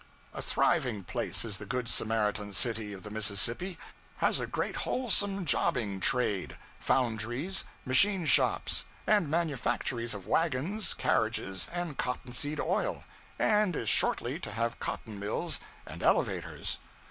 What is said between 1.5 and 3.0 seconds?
the Good Samaritan City